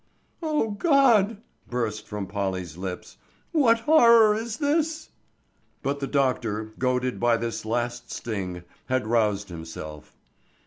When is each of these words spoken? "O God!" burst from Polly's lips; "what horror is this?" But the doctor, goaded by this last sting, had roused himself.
"O 0.41 0.71
God!" 0.71 1.43
burst 1.69 2.07
from 2.07 2.25
Polly's 2.25 2.75
lips; 2.75 3.17
"what 3.51 3.81
horror 3.81 4.33
is 4.33 4.57
this?" 4.57 5.09
But 5.83 5.99
the 5.99 6.07
doctor, 6.07 6.73
goaded 6.79 7.19
by 7.19 7.37
this 7.37 7.65
last 7.65 8.11
sting, 8.11 8.63
had 8.87 9.05
roused 9.05 9.49
himself. 9.49 10.17